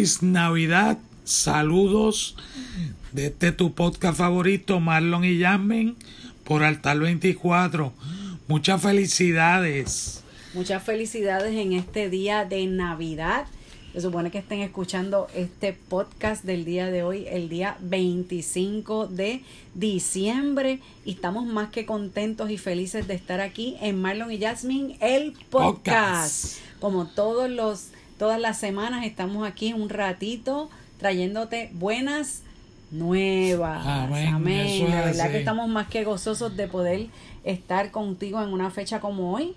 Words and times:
Feliz 0.00 0.22
Navidad, 0.22 0.96
saludos 1.24 2.34
de 3.12 3.26
este 3.26 3.52
tu 3.52 3.74
podcast 3.74 4.16
favorito, 4.16 4.80
Marlon 4.80 5.26
y 5.26 5.38
Jasmine, 5.38 5.94
por 6.42 6.62
Altar 6.62 6.98
24. 6.98 7.92
Muchas 8.48 8.80
felicidades. 8.80 10.22
Muchas 10.54 10.82
felicidades 10.82 11.54
en 11.54 11.74
este 11.74 12.08
día 12.08 12.46
de 12.46 12.66
Navidad. 12.66 13.44
Se 13.92 14.00
supone 14.00 14.30
que 14.30 14.38
estén 14.38 14.60
escuchando 14.60 15.26
este 15.34 15.74
podcast 15.74 16.44
del 16.44 16.64
día 16.64 16.86
de 16.86 17.02
hoy, 17.02 17.26
el 17.28 17.50
día 17.50 17.76
25 17.80 19.06
de 19.06 19.42
diciembre. 19.74 20.80
Y 21.04 21.10
estamos 21.10 21.44
más 21.44 21.68
que 21.68 21.84
contentos 21.84 22.48
y 22.48 22.56
felices 22.56 23.06
de 23.06 23.12
estar 23.12 23.42
aquí 23.42 23.76
en 23.82 24.00
Marlon 24.00 24.32
y 24.32 24.40
Jasmine, 24.40 24.96
el 25.02 25.32
podcast. 25.50 25.50
Podcast. 25.50 26.58
Como 26.80 27.06
todos 27.06 27.50
los, 27.50 27.88
todas 28.20 28.38
las 28.38 28.58
semanas 28.58 29.04
estamos 29.06 29.48
aquí 29.48 29.72
un 29.72 29.88
ratito 29.88 30.68
trayéndote 30.98 31.70
buenas 31.72 32.42
nuevas. 32.90 33.84
Amén, 33.86 34.66
eso 34.66 34.84
es 34.84 34.90
De 34.92 34.96
verdad 34.96 35.20
así. 35.22 35.32
que 35.32 35.38
estamos 35.38 35.68
más 35.68 35.88
que 35.88 36.04
gozosos 36.04 36.54
de 36.56 36.68
poder 36.68 37.06
estar 37.44 37.90
contigo 37.90 38.42
en 38.42 38.52
una 38.52 38.70
fecha 38.70 39.00
como 39.00 39.32
hoy 39.34 39.54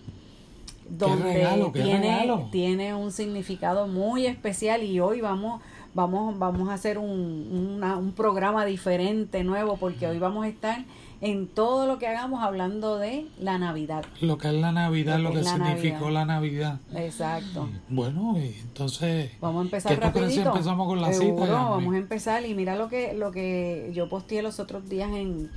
donde 0.90 1.34
regalo, 1.34 1.72
tiene, 1.72 2.30
tiene 2.52 2.94
un 2.96 3.12
significado 3.12 3.88
muy 3.88 4.26
especial 4.28 4.82
y 4.84 5.00
hoy 5.00 5.22
vamos 5.22 5.62
vamos 5.94 6.40
vamos 6.40 6.70
a 6.70 6.74
hacer 6.74 6.98
un, 6.98 7.76
una- 7.78 7.98
un 7.98 8.14
programa 8.14 8.66
diferente 8.66 9.44
nuevo 9.44 9.78
porque 9.78 10.08
hoy 10.08 10.20
vamos 10.20 10.46
a 10.46 10.50
estar 10.50 10.84
en 11.24 11.48
todo 11.48 11.88
lo 11.88 12.00
que 12.00 12.08
hagamos 12.08 12.44
hablando 12.44 12.98
de 12.98 13.26
la 13.40 13.58
Navidad 13.58 14.04
Lo 14.20 14.38
que 14.38 14.50
es 14.50 14.54
la 14.56 14.74
Navidad, 14.74 15.18
Lo 15.20 15.30
lo 15.30 15.36
que 15.36 15.42
la 15.42 15.52
significó 15.54 16.12
Navidad. 16.12 16.12
la 16.12 16.26
Navidad. 16.26 16.80
exacto 16.96 17.70
Bueno, 17.88 18.36
y 18.38 18.60
entonces, 18.62 19.32
vamos 19.40 19.62
a 19.62 19.64
empezar 19.66 19.90
¿qué 19.98 20.06
tú 20.06 20.12
crees 20.12 20.34
si 20.34 20.40
rapidito 20.40 20.50
empezamos 20.52 20.88
con 20.88 21.02
la 21.02 21.14
Seguro, 21.14 21.46
cita? 21.46 21.54
Vamos 21.54 21.94
a 21.96 21.98
empezar 21.98 22.46
y 22.46 22.54
mira 22.54 22.76
lo 22.76 22.90
que 22.90 23.14
lo 23.14 23.32
que 23.32 23.92
yo 23.94 24.10
posteé 24.10 24.42
los 24.44 24.60
otros 24.60 24.90
días 24.90 25.12
en 25.12 25.50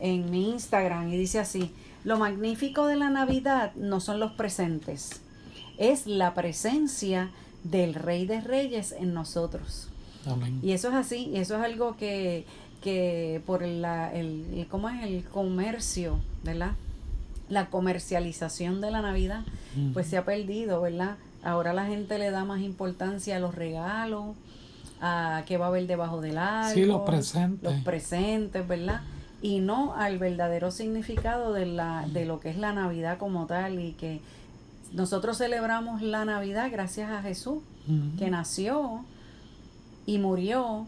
en 0.00 0.30
mi 0.32 0.50
Instagram 0.50 1.08
y 1.12 1.16
dice 1.16 1.38
así 1.38 1.70
lo 2.02 2.18
magnífico 2.18 2.86
de 2.86 2.96
la 2.96 3.08
Navidad 3.08 3.72
no 3.76 4.00
son 4.00 4.18
los 4.18 4.32
presentes 4.32 5.22
es 5.78 6.06
la 6.08 6.34
presencia 6.34 7.30
del 7.62 7.94
Rey 7.94 8.26
de 8.26 8.40
Reyes 8.40 8.90
en 8.98 9.14
nosotros 9.14 9.88
Amén. 10.26 10.58
y 10.62 10.72
eso 10.72 10.88
es 10.88 10.94
así, 10.94 11.30
y 11.32 11.36
eso 11.36 11.56
es 11.56 11.62
algo 11.62 11.96
que, 11.96 12.44
que 12.84 13.40
por 13.46 13.62
la, 13.62 14.12
el, 14.14 14.44
el- 14.54 14.66
¿cómo 14.68 14.88
es? 14.90 15.02
el 15.02 15.24
comercio, 15.24 16.18
¿verdad? 16.44 16.72
La 17.48 17.66
comercialización 17.70 18.80
de 18.82 18.90
la 18.90 19.00
Navidad, 19.02 19.40
pues 19.94 20.06
se 20.06 20.18
ha 20.18 20.24
perdido, 20.24 20.80
¿verdad? 20.82 21.16
Ahora 21.42 21.72
la 21.72 21.86
gente 21.86 22.18
le 22.18 22.30
da 22.30 22.44
más 22.44 22.60
importancia 22.60 23.36
a 23.36 23.40
los 23.40 23.54
regalos, 23.54 24.36
a 25.00 25.42
qué 25.46 25.56
va 25.56 25.66
a 25.66 25.68
haber 25.68 25.86
debajo 25.86 26.20
del 26.20 26.38
árbol. 26.38 26.74
Sí, 26.74 26.84
los 26.84 27.00
presentes. 27.02 27.72
Los 27.72 27.82
presentes, 27.82 28.68
¿verdad? 28.68 29.00
Y 29.42 29.60
no 29.60 29.94
al 29.94 30.18
verdadero 30.18 30.70
significado 30.70 31.52
de, 31.52 31.66
la, 31.66 32.06
de 32.12 32.24
lo 32.26 32.38
que 32.40 32.50
es 32.50 32.56
la 32.56 32.72
Navidad 32.72 33.18
como 33.18 33.46
tal 33.46 33.78
y 33.80 33.92
que 33.92 34.20
nosotros 34.92 35.36
celebramos 35.38 36.00
la 36.02 36.24
Navidad 36.24 36.68
gracias 36.70 37.10
a 37.10 37.20
Jesús 37.22 37.58
que 38.18 38.30
nació 38.30 39.04
y 40.06 40.18
murió 40.18 40.86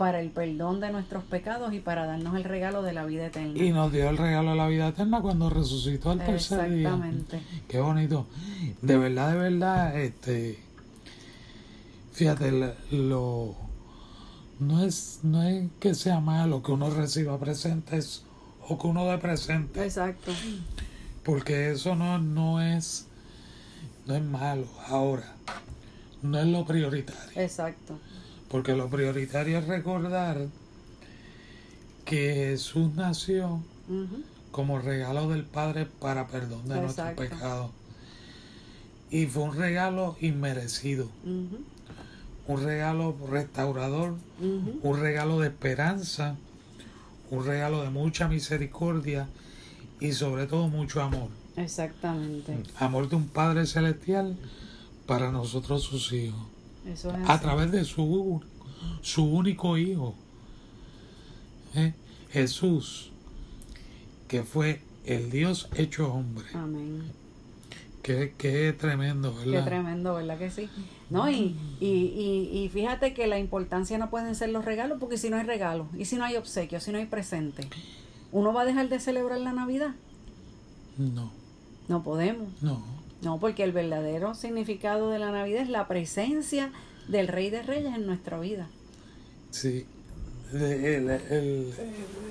para 0.00 0.22
el 0.22 0.30
perdón 0.30 0.80
de 0.80 0.90
nuestros 0.90 1.24
pecados 1.24 1.74
y 1.74 1.80
para 1.80 2.06
darnos 2.06 2.34
el 2.34 2.44
regalo 2.44 2.80
de 2.80 2.94
la 2.94 3.04
vida 3.04 3.26
eterna. 3.26 3.62
Y 3.62 3.70
nos 3.70 3.92
dio 3.92 4.08
el 4.08 4.16
regalo 4.16 4.52
de 4.52 4.56
la 4.56 4.66
vida 4.66 4.88
eterna 4.88 5.20
cuando 5.20 5.50
resucitó 5.50 6.12
al 6.12 6.24
tercer 6.24 6.70
día. 6.70 6.88
Exactamente. 6.88 7.42
Qué 7.68 7.80
bonito. 7.80 8.26
De 8.80 8.96
verdad, 8.96 9.32
de 9.32 9.38
verdad, 9.38 10.00
este. 10.00 10.58
Fíjate, 12.14 12.50
lo. 12.92 13.54
No 14.58 14.82
es, 14.82 15.20
no 15.22 15.42
es 15.42 15.68
que 15.78 15.94
sea 15.94 16.18
malo 16.18 16.62
que 16.62 16.72
uno 16.72 16.88
reciba 16.88 17.38
presentes 17.38 18.24
o 18.70 18.78
que 18.78 18.86
uno 18.86 19.04
dé 19.04 19.18
presente, 19.18 19.84
Exacto. 19.84 20.32
porque 21.24 21.72
eso 21.72 21.94
no, 21.94 22.16
no 22.16 22.62
es. 22.62 23.06
No 24.06 24.14
es 24.14 24.22
malo. 24.22 24.66
Ahora, 24.88 25.34
no 26.22 26.38
es 26.38 26.46
lo 26.46 26.64
prioritario. 26.64 27.38
Exacto. 27.38 27.98
Porque 28.50 28.74
lo 28.74 28.88
prioritario 28.88 29.58
es 29.58 29.66
recordar 29.66 30.48
que 32.04 32.34
Jesús 32.34 32.92
nació 32.94 33.62
como 34.50 34.80
regalo 34.80 35.28
del 35.28 35.44
Padre 35.44 35.86
para 35.86 36.26
perdón 36.26 36.68
de 36.68 36.80
nuestros 36.80 37.12
pecados. 37.12 37.70
Y 39.10 39.26
fue 39.26 39.44
un 39.44 39.56
regalo 39.56 40.16
inmerecido, 40.20 41.08
un 41.24 42.62
regalo 42.62 43.16
restaurador, 43.30 44.16
un 44.40 45.00
regalo 45.00 45.40
de 45.40 45.48
esperanza, 45.48 46.36
un 47.30 47.46
regalo 47.46 47.82
de 47.82 47.90
mucha 47.90 48.28
misericordia 48.28 49.28
y 50.00 50.12
sobre 50.12 50.46
todo 50.46 50.68
mucho 50.68 51.02
amor. 51.02 51.28
Exactamente. 51.56 52.56
Amor 52.78 53.08
de 53.08 53.16
un 53.16 53.28
Padre 53.28 53.66
celestial 53.66 54.36
para 55.06 55.30
nosotros 55.30 55.82
sus 55.82 56.12
hijos, 56.12 56.40
Eso 56.86 57.10
es 57.10 57.28
a 57.28 57.34
así. 57.34 57.42
través 57.42 57.70
de 57.72 57.84
su, 57.84 58.40
su 59.02 59.24
único 59.24 59.76
hijo, 59.76 60.14
¿eh? 61.74 61.92
Jesús, 62.30 63.10
que 64.28 64.42
fue 64.44 64.80
el 65.04 65.30
Dios 65.30 65.68
hecho 65.76 66.12
hombre. 66.12 66.46
Amén. 66.54 67.02
Qué, 68.02 68.34
qué 68.38 68.72
tremendo, 68.72 69.36
Qué 69.44 69.50
¿verdad? 69.50 69.64
tremendo, 69.66 70.14
¿verdad 70.14 70.38
que 70.38 70.50
sí? 70.50 70.70
No, 71.10 71.28
y, 71.30 71.54
y, 71.80 71.86
y, 71.86 72.58
y 72.64 72.68
fíjate 72.70 73.12
que 73.12 73.26
la 73.26 73.38
importancia 73.38 73.98
no 73.98 74.08
pueden 74.08 74.34
ser 74.34 74.48
los 74.50 74.64
regalos, 74.64 74.98
porque 74.98 75.18
si 75.18 75.28
no 75.28 75.36
hay 75.36 75.42
regalos, 75.44 75.86
y 75.98 76.06
si 76.06 76.16
no 76.16 76.24
hay 76.24 76.36
obsequios, 76.36 76.82
si 76.82 76.92
no 76.92 76.98
hay 76.98 77.06
presente, 77.06 77.68
¿uno 78.32 78.54
va 78.54 78.62
a 78.62 78.64
dejar 78.64 78.88
de 78.88 79.00
celebrar 79.00 79.40
la 79.40 79.52
Navidad? 79.52 79.94
No, 80.96 81.30
No 81.88 82.02
podemos. 82.02 82.48
no. 82.62 82.99
No, 83.22 83.38
porque 83.38 83.62
el 83.64 83.72
verdadero 83.72 84.34
significado 84.34 85.10
de 85.10 85.18
la 85.18 85.30
Navidad 85.30 85.62
es 85.62 85.68
la 85.68 85.86
presencia 85.88 86.72
del 87.08 87.28
Rey 87.28 87.50
de 87.50 87.62
Reyes 87.62 87.94
en 87.94 88.06
nuestra 88.06 88.38
vida. 88.40 88.68
Sí. 89.50 89.84
El, 90.52 91.08
el- 91.10 91.72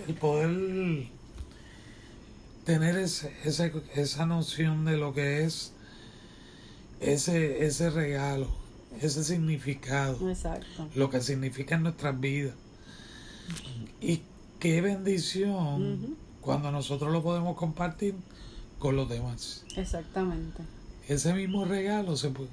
el 0.07 0.13
poder 0.15 1.07
tener 2.65 2.97
ese, 2.97 3.33
ese- 3.43 3.71
esa 3.95 4.25
noción 4.25 4.85
de 4.85 4.97
lo 4.97 5.13
que 5.13 5.43
es 5.43 5.73
ese, 6.99 7.65
ese 7.65 7.89
regalo, 7.89 8.47
ese 9.01 9.23
significado, 9.23 10.29
Exacto. 10.29 10.87
lo 10.95 11.09
que 11.09 11.21
significa 11.21 11.75
en 11.75 11.83
nuestras 11.83 12.19
vidas. 12.19 12.53
Y 14.01 14.21
qué 14.59 14.81
bendición 14.81 16.17
cuando 16.41 16.71
nosotros 16.71 17.11
lo 17.11 17.23
podemos 17.23 17.55
compartir 17.57 18.15
con 18.79 18.95
los 18.95 19.07
demás. 19.09 19.63
Exactamente. 19.77 20.61
Ese 21.09 21.33
mismo 21.33 21.65
regalo 21.65 22.15
se 22.15 22.29
puede- 22.29 22.49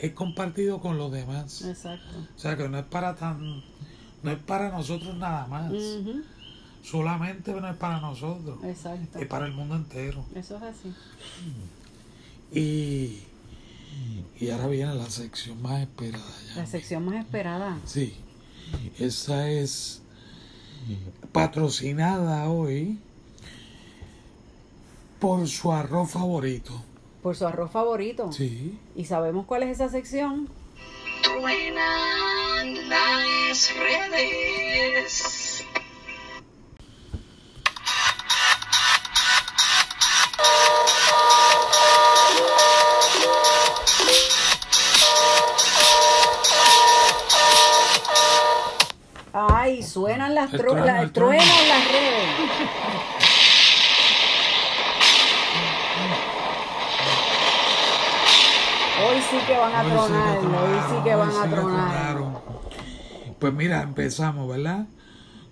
es 0.00 0.12
compartido 0.12 0.80
con 0.80 0.98
los 0.98 1.12
demás. 1.12 1.62
Exacto. 1.62 2.16
O 2.36 2.38
sea 2.38 2.56
que 2.56 2.68
no 2.68 2.78
es 2.78 2.84
para 2.86 3.14
tan, 3.14 3.62
no 4.22 4.30
es 4.30 4.38
para 4.38 4.70
nosotros 4.70 5.16
nada 5.16 5.46
más. 5.46 5.72
Solamente 6.82 7.52
no 7.52 7.68
es 7.68 7.76
para 7.76 8.00
nosotros, 8.00 8.58
Exacto. 8.64 9.18
es 9.18 9.26
para 9.26 9.46
el 9.46 9.52
mundo 9.52 9.76
entero. 9.76 10.24
Eso 10.34 10.56
es 10.56 10.62
así. 10.62 10.94
Y, 12.52 13.18
y 14.40 14.50
ahora 14.50 14.68
viene 14.68 14.94
la 14.94 15.10
sección 15.10 15.60
más 15.60 15.82
esperada 15.82 16.24
ya. 16.48 16.56
La 16.62 16.66
sección 16.66 17.04
más 17.04 17.16
esperada. 17.16 17.78
Sí, 17.84 18.14
esa 18.98 19.50
es 19.50 20.00
patrocinada 21.32 22.48
hoy 22.48 22.98
por 25.20 25.46
su 25.48 25.72
arroz 25.72 26.10
favorito. 26.12 26.82
Por 27.28 27.36
su 27.36 27.46
arroz 27.46 27.70
favorito. 27.70 28.32
Sí. 28.32 28.78
¿Y 28.96 29.04
sabemos 29.04 29.44
cuál 29.44 29.62
es 29.64 29.68
esa 29.68 29.90
sección? 29.90 30.48
Truenan 31.22 32.88
las 32.88 33.70
redes. 33.76 35.62
Ay, 49.32 49.82
suenan 49.82 50.34
las 50.34 50.52
El 50.52 50.60
tru- 50.60 51.12
trueno, 51.12 51.44
sí 59.30 59.36
que 59.46 59.56
van 59.56 59.74
a 59.74 59.82
Hoy 59.82 60.08
sí 60.08 60.14
que 60.14 60.40
tronar, 60.40 60.64
hoy 60.64 60.78
sí 60.88 61.04
que 61.04 61.14
van 61.14 61.30
a 61.30 61.42
que 61.42 61.48
tronar. 61.48 62.42
Pues 63.38 63.54
mira, 63.54 63.82
empezamos, 63.82 64.48
¿verdad? 64.48 64.86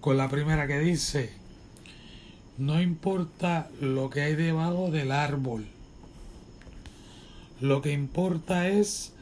Con 0.01 0.17
la 0.17 0.29
primera 0.29 0.67
que 0.67 0.79
dice, 0.79 1.33
no 2.59 2.81
importa 2.81 3.69
lo 3.81 4.11
que 4.11 4.23
hay 4.23 4.35
debajo 4.35 4.91
del 4.91 5.13
árbol, 5.13 5.67
lo 7.61 7.83
que 7.83 7.93
importa 7.93 8.69
es 8.69 9.13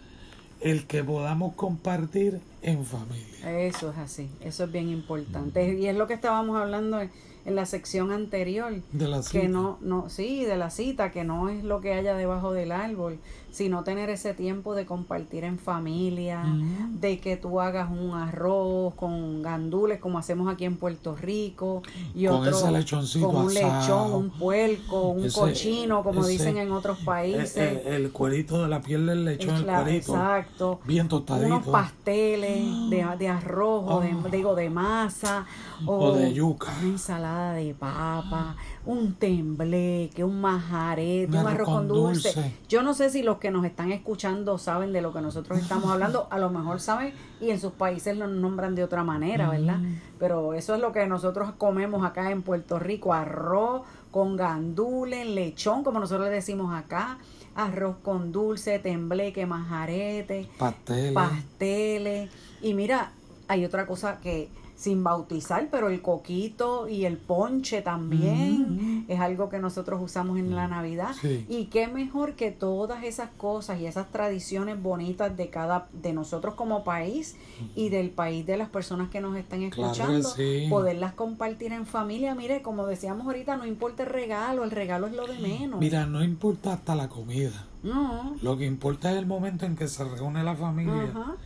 el 0.60 0.86
que 0.86 1.04
podamos 1.04 1.54
compartir 1.54 2.40
en 2.62 2.84
familia. 2.84 3.66
Eso 3.66 3.90
es 3.90 3.98
así, 3.98 4.30
eso 4.40 4.64
es 4.64 4.72
bien 4.72 4.88
importante. 4.88 5.74
Y 5.74 5.86
es 5.86 5.96
lo 5.96 6.06
que 6.06 6.14
estábamos 6.14 6.58
hablando 6.58 7.00
en, 7.00 7.10
en 7.44 7.54
la 7.54 7.66
sección 7.66 8.10
anterior. 8.10 8.72
De 8.92 9.08
la 9.08 9.18
que 9.18 9.22
cita. 9.24 9.48
no, 9.48 9.78
no, 9.82 10.08
sí, 10.08 10.44
de 10.44 10.56
la 10.56 10.70
cita, 10.70 11.12
que 11.12 11.24
no 11.24 11.48
es 11.48 11.64
lo 11.64 11.80
que 11.80 11.92
haya 11.92 12.14
debajo 12.14 12.52
del 12.52 12.72
árbol, 12.72 13.18
sino 13.54 13.84
tener 13.84 14.10
ese 14.10 14.34
tiempo 14.34 14.74
de 14.74 14.84
compartir 14.84 15.44
en 15.44 15.60
familia, 15.60 16.42
de 16.90 17.20
que 17.20 17.36
tú 17.36 17.60
hagas 17.60 17.88
un 17.88 18.10
arroz 18.12 18.94
con 18.94 19.42
gandules 19.42 20.00
como 20.00 20.18
hacemos 20.18 20.52
aquí 20.52 20.64
en 20.64 20.76
Puerto 20.76 21.14
Rico 21.14 21.82
y 22.16 22.26
Con 22.26 22.38
otro 22.38 22.50
ese 22.50 23.20
con 23.20 23.36
un 23.36 23.56
asado. 23.56 23.80
lechón, 23.80 24.12
un 24.12 24.30
puerco, 24.30 25.02
un 25.10 25.24
Ese- 25.26 25.38
cochino, 25.38 26.02
como 26.02 26.22
ese- 26.22 26.30
dicen 26.30 26.56
en 26.56 26.72
otros 26.72 26.98
países. 27.04 27.56
El, 27.56 27.76
el- 27.78 28.04
el 28.06 28.10
cuerito 28.10 28.60
de 28.60 28.68
la 28.68 28.80
piel 28.82 29.06
del 29.06 29.24
lechón, 29.24 29.54
el, 29.54 29.62
Claro, 29.62 29.84
cuerito. 29.84 30.12
exacto. 30.14 30.80
Bien 30.84 31.06
tostadito. 31.06 31.46
Unos 31.46 31.66
pasteles 31.68 32.90
de, 32.90 33.06
de 33.18 33.28
arroz 33.28 33.84
o 33.86 34.00
de, 34.00 34.16
digo, 34.36 34.56
de 34.56 34.68
masa 34.68 35.46
o, 35.86 35.92
O 36.06 36.12
de 36.16 36.32
yuca. 36.32 36.72
Una 36.80 36.88
ensalada 36.90 37.52
de 37.52 37.72
papa, 37.74 38.56
un 38.84 39.14
tembleque, 39.14 40.24
un 40.24 40.40
majarete, 40.40 41.36
un, 41.38 41.46
arroz 41.46 41.68
con 41.68 41.86
dulce. 41.88 42.52
Yo 42.68 42.82
no 42.82 42.94
sé 42.94 43.10
si 43.10 43.22
los 43.22 43.38
que 43.44 43.50
nos 43.50 43.66
están 43.66 43.92
escuchando 43.92 44.56
saben 44.56 44.94
de 44.94 45.02
lo 45.02 45.12
que 45.12 45.20
nosotros 45.20 45.58
estamos 45.58 45.90
hablando. 45.90 46.28
A 46.30 46.38
lo 46.38 46.48
mejor 46.48 46.80
saben 46.80 47.12
y 47.42 47.50
en 47.50 47.60
sus 47.60 47.72
países 47.72 48.16
lo 48.16 48.26
nombran 48.26 48.74
de 48.74 48.82
otra 48.82 49.04
manera, 49.04 49.50
¿verdad? 49.50 49.80
Pero 50.18 50.54
eso 50.54 50.74
es 50.74 50.80
lo 50.80 50.92
que 50.92 51.06
nosotros 51.06 51.52
comemos 51.58 52.06
acá 52.06 52.30
en 52.30 52.40
Puerto 52.40 52.78
Rico. 52.78 53.12
Arroz 53.12 53.82
con 54.10 54.34
gandules, 54.34 55.26
lechón, 55.26 55.84
como 55.84 56.00
nosotros 56.00 56.26
le 56.28 56.36
decimos 56.36 56.74
acá. 56.74 57.18
Arroz 57.54 57.96
con 58.02 58.32
dulce, 58.32 58.78
tembleque, 58.78 59.44
majarete 59.44 60.48
Pasteles. 60.58 61.12
pasteles. 61.12 62.30
Y 62.62 62.72
mira, 62.72 63.12
hay 63.46 63.66
otra 63.66 63.84
cosa 63.86 64.20
que 64.22 64.48
sin 64.76 65.04
bautizar, 65.04 65.68
pero 65.70 65.88
el 65.88 66.02
coquito 66.02 66.88
y 66.88 67.04
el 67.04 67.16
ponche 67.16 67.80
también 67.82 69.04
es 69.08 69.20
algo 69.20 69.48
que 69.48 69.58
nosotros 69.58 70.00
usamos 70.02 70.38
en 70.38 70.54
la 70.54 70.66
Navidad. 70.68 71.14
Sí. 71.20 71.46
Y 71.48 71.66
qué 71.66 71.86
mejor 71.88 72.34
que 72.34 72.50
todas 72.50 73.04
esas 73.04 73.30
cosas 73.36 73.80
y 73.80 73.86
esas 73.86 74.10
tradiciones 74.10 74.82
bonitas 74.82 75.36
de 75.36 75.48
cada 75.48 75.88
de 75.92 76.12
nosotros 76.12 76.54
como 76.54 76.84
país 76.84 77.36
y 77.76 77.88
del 77.88 78.10
país 78.10 78.44
de 78.46 78.56
las 78.56 78.68
personas 78.68 79.10
que 79.10 79.20
nos 79.20 79.36
están 79.36 79.68
Claro 79.70 79.92
escuchando, 79.92 80.28
sí. 80.30 80.66
poderlas 80.68 81.14
compartir 81.14 81.72
en 81.72 81.86
familia. 81.86 82.34
Mire, 82.34 82.60
como 82.62 82.86
decíamos 82.86 83.26
ahorita, 83.26 83.56
no 83.56 83.66
importa 83.66 84.02
el 84.02 84.08
regalo, 84.08 84.64
el 84.64 84.70
regalo 84.70 85.06
es 85.06 85.14
lo 85.14 85.26
de 85.26 85.38
menos. 85.38 85.78
Mira, 85.80 86.06
no 86.06 86.22
importa 86.24 86.72
hasta 86.72 86.94
la 86.94 87.08
comida. 87.08 87.66
No. 87.82 88.34
Lo 88.42 88.56
que 88.56 88.66
importa 88.66 89.12
es 89.12 89.18
el 89.18 89.26
momento 89.26 89.66
en 89.66 89.76
que 89.76 89.86
se 89.88 90.04
reúne 90.04 90.42
la 90.42 90.56
familia 90.56 91.04
Ajá. 91.04 91.36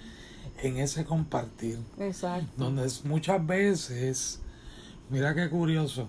En 0.62 0.78
ese 0.78 1.04
compartir. 1.04 1.78
Exacto. 1.98 2.46
Donde 2.56 2.86
es- 2.86 3.04
muchas 3.04 3.44
veces, 3.46 4.40
mira 5.10 5.34
qué 5.34 5.48
curioso, 5.48 6.08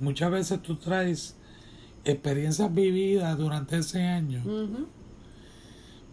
muchas 0.00 0.30
veces 0.30 0.62
tú 0.62 0.76
traes 0.76 1.36
experiencias 2.04 2.72
vividas 2.74 3.36
durante 3.38 3.78
ese 3.78 4.02
año 4.02 4.42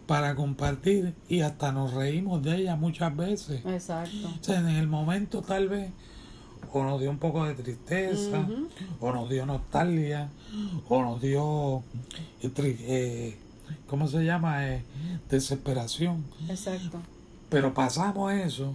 para 0.06 0.34
compartir 0.34 1.14
y 1.28 1.40
hasta 1.40 1.70
nos 1.72 1.92
reímos 1.94 2.42
de 2.42 2.56
ellas 2.56 2.78
muchas 2.78 3.16
veces. 3.16 3.64
Exacto. 3.64 4.28
O 4.40 4.44
sea, 4.44 4.58
en 4.60 4.68
el 4.68 4.86
momento 4.88 5.42
tal 5.42 5.68
vez 5.68 5.90
o 6.72 6.84
nos 6.84 7.00
dio 7.00 7.10
un 7.10 7.18
poco 7.18 7.44
de 7.46 7.54
tristeza, 7.54 8.46
o 9.00 9.12
nos 9.12 9.28
dio 9.30 9.46
nostalgia, 9.46 10.28
o 10.88 11.02
nos 11.02 11.20
dio, 11.20 11.82
eh, 12.42 12.50
eh, 12.58 13.38
¿cómo 13.88 14.06
se 14.06 14.24
llama? 14.24 14.68
Eh, 14.68 14.82
desesperación. 15.28 16.24
Exacto. 16.48 16.98
Pero 17.50 17.74
pasamos 17.74 18.32
eso, 18.32 18.74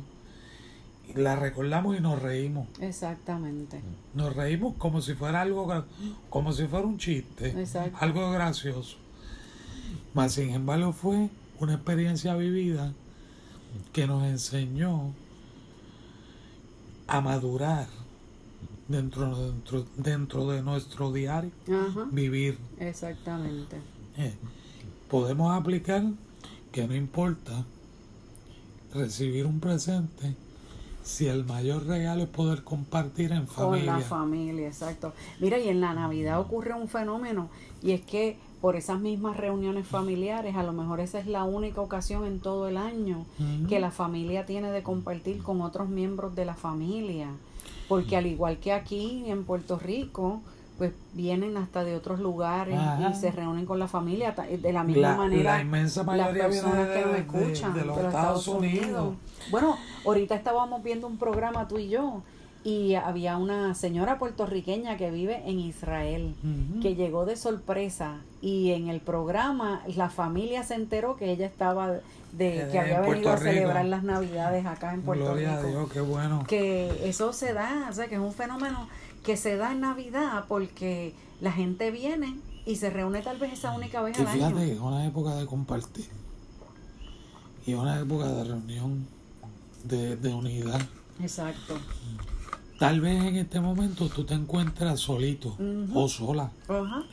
y 1.08 1.20
la 1.20 1.36
recordamos 1.36 1.98
y 1.98 2.02
nos 2.02 2.22
reímos. 2.22 2.68
Exactamente. 2.80 3.80
Nos 4.14 4.36
reímos 4.36 4.76
como 4.78 5.02
si 5.02 5.14
fuera 5.14 5.42
algo, 5.42 5.84
como 6.30 6.52
si 6.54 6.68
fuera 6.68 6.86
un 6.86 6.98
chiste, 6.98 7.50
Exacto. 7.60 7.98
algo 8.02 8.32
gracioso. 8.32 8.98
Mas 10.14 10.34
sin 10.34 10.50
embargo 10.50 10.94
fue 10.94 11.30
una 11.60 11.74
experiencia 11.76 12.36
vivida 12.36 12.94
que 13.94 14.08
nos 14.08 14.24
enseñó 14.24 15.14
a 17.08 17.22
madurar 17.22 17.88
dentro, 18.88 19.52
dentro, 19.52 19.86
dentro 19.98 20.50
de 20.50 20.62
nuestro 20.62 21.12
diario 21.12 21.52
Ajá. 21.68 22.08
vivir. 22.12 22.58
Exactamente. 22.80 23.78
Eh, 24.18 24.34
podemos 25.10 25.56
aplicar 25.56 26.04
que 26.72 26.88
no 26.88 26.96
importa 26.96 27.64
recibir 28.96 29.46
un 29.46 29.60
presente 29.60 30.36
si 31.04 31.28
el 31.28 31.46
mayor 31.46 31.86
regalo 31.86 32.24
es 32.24 32.30
poder 32.30 32.64
compartir 32.64 33.32
en 33.32 33.46
Con 33.46 33.56
familia. 33.56 33.98
la 33.98 34.00
familia, 34.00 34.68
exacto. 34.68 35.14
Mira, 35.40 35.60
y 35.60 35.70
en 35.70 35.80
la 35.80 35.94
Navidad 35.94 36.40
ocurre 36.40 36.74
un 36.74 36.88
fenómeno 36.88 37.50
y 37.84 37.92
es 37.92 38.02
que 38.02 38.38
por 38.60 38.76
esas 38.76 39.00
mismas 39.00 39.38
reuniones 39.38 39.86
familiares, 39.86 40.56
a 40.56 40.64
lo 40.64 40.74
mejor 40.74 41.00
esa 41.00 41.20
es 41.20 41.28
la 41.28 41.44
única 41.44 41.82
ocasión 41.82 42.26
en 42.26 42.40
todo 42.40 42.68
el 42.68 42.78
año 42.78 43.28
que 43.70 43.80
la 43.80 43.92
familia 43.92 44.48
tiene 44.48 44.72
de 44.72 44.82
compartir 44.82 45.44
con 45.44 45.62
otros 45.62 45.90
miembros 45.90 46.34
de 46.34 46.46
la 46.46 46.56
familia. 46.56 47.28
Porque 47.88 48.18
al 48.18 48.26
igual 48.26 48.58
que 48.58 48.74
aquí 48.74 49.26
en 49.28 49.44
Puerto 49.44 49.78
Rico, 49.78 50.42
pues 50.78 50.92
vienen 51.14 51.56
hasta 51.58 51.84
de 51.84 51.96
otros 51.96 52.20
lugares 52.20 52.78
Ajá. 52.78 53.10
y 53.10 53.14
se 53.16 53.32
reúnen 53.32 53.66
con 53.66 53.80
la 53.80 53.88
familia 53.88 54.32
de 54.34 54.74
la 54.74 54.84
misma 54.84 55.12
La- 55.12 55.16
manera 55.16 55.56
la 55.56 55.62
inmensa 55.62 56.02
las 56.02 56.08
mayoría 56.08 56.48
viene 56.48 56.62
personas 56.64 56.88
de- 56.90 56.94
que 56.94 57.06
nos 57.06 57.16
escuchan 57.18 57.74
de 57.74 57.86
los 57.86 57.98
Estados 57.98 58.48
Unidos. 58.48 59.14
bueno 59.52 59.78
ahorita 60.06 60.36
estábamos 60.36 60.84
viendo 60.84 61.08
un 61.08 61.18
programa 61.18 61.68
tú 61.68 61.78
y 61.78 61.88
yo 61.90 62.22
y 62.64 62.96
había 62.96 63.38
una 63.38 63.76
señora 63.76 64.18
puertorriqueña 64.18 64.98
que 64.98 65.12
vive 65.12 65.44
en 65.46 65.60
Israel 65.60 66.34
que 66.82 66.96
llegó 66.96 67.26
de 67.26 67.36
sorpresa 67.36 68.18
y 68.42 68.72
en 68.72 68.90
el 68.90 69.02
programa 69.02 69.82
la 69.96 70.10
familia 70.10 70.64
se 70.64 70.74
enteró 70.74 71.16
que 71.16 71.32
ella 71.32 71.46
estaba 71.46 72.00
de 72.32 72.68
que 72.72 72.80
había 72.80 72.98
en 73.06 73.12
venido 73.12 73.30
a 73.32 73.36
Rico. 73.38 73.46
celebrar 73.52 73.86
las 73.86 74.04
navidades 74.04 74.66
acá 74.66 74.94
en 74.94 75.04
Puerto 75.04 75.24
Gloria 75.26 75.56
Rico 75.58 75.68
a 75.68 75.70
Dios, 75.70 75.92
qué 75.94 76.02
bueno. 76.02 76.44
que 76.48 77.08
eso 77.08 77.32
se 77.32 77.54
da, 77.54 77.88
o 77.90 77.94
sea, 77.94 78.08
que 78.08 78.16
es 78.16 78.22
un 78.22 78.34
fenómeno 78.34 78.90
que 79.26 79.38
se 79.38 79.58
da 79.58 79.72
en 79.72 79.82
Navidad 79.82 80.46
porque 80.48 81.14
la 81.42 81.52
gente 81.52 81.92
viene 81.92 82.40
y 82.66 82.76
se 82.78 82.90
reúne 82.90 83.22
tal 83.22 83.38
vez 83.38 83.54
esa 83.54 83.72
única 83.74 84.02
vez 84.02 84.18
Y 84.18 84.22
al 84.22 84.28
año. 84.28 84.48
fíjate, 84.50 84.72
es 84.74 84.80
una 84.80 85.06
época 85.06 85.36
de 85.36 85.46
compartir. 85.46 86.06
Y 87.66 87.74
una 87.74 88.00
época 88.00 88.28
de 88.28 88.44
reunión, 88.44 89.08
de, 89.84 90.16
de 90.18 90.34
unidad. 90.34 90.80
Exacto. 91.20 91.76
Tal 92.80 93.02
vez 93.02 93.24
en 93.24 93.38
este 93.38 93.60
momento 93.60 94.08
tú 94.10 94.24
te 94.26 94.34
encuentras 94.34 95.00
solito 95.00 95.58
o 95.94 96.08
sola. 96.10 96.52
Ajá. 96.68 97.04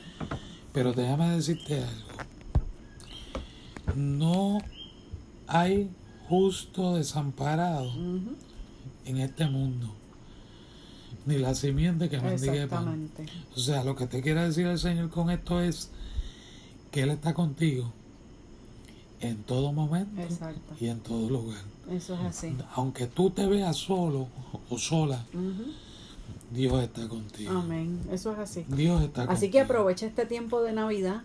Pero 0.73 0.93
déjame 0.93 1.31
decirte 1.31 1.83
algo. 1.83 2.09
No 3.95 4.59
hay 5.47 5.91
justo 6.29 6.95
desamparado 6.97 7.91
en 9.05 9.19
este 9.19 9.47
mundo. 9.47 9.95
Ni 11.27 11.39
la 11.39 11.55
simiente 11.55 12.09
que 12.09 12.19
mendigue 12.21 12.67
pan. 12.67 13.07
Exactamente. 13.13 13.27
O 13.57 13.59
sea, 13.61 13.85
lo 13.85 13.95
que 13.95 14.07
te 14.07 14.21
quiere 14.23 14.43
decir 14.43 14.67
el 14.67 14.79
Señor 14.79 15.11
con 15.11 15.31
esto 15.31 15.61
es 15.61 15.91
que 16.91 17.03
Él 17.03 17.11
está 17.11 17.33
contigo 17.35 17.93
en 19.21 19.37
todo 19.45 19.73
momento 19.73 20.21
Exacto. 20.21 20.75
y 20.81 20.89
en 20.89 20.99
todo 21.01 21.29
lugar. 21.31 21.61
Eso 21.91 22.15
es 22.15 22.21
así. 22.21 22.57
Aunque 22.75 23.07
tú 23.07 23.31
te 23.31 23.47
veas 23.47 23.77
solo 23.77 24.27
o 24.69 24.79
sola. 24.79 25.25
Dios 26.53 26.83
está 26.83 27.09
contigo. 27.09 27.53
Amén. 27.53 28.01
Eso 28.11 28.33
es 28.33 28.39
así. 28.39 28.65
Dios 28.69 29.03
está 29.03 29.23
Así 29.25 29.47
que 29.51 29.59
contigo. 29.59 29.65
aprovecha 29.65 30.07
este 30.07 30.27
tiempo 30.27 30.61
de 30.63 30.73
Navidad 30.73 31.23